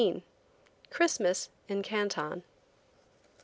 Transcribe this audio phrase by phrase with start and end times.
[0.89, 2.41] CHRISTMAS IN CANTON.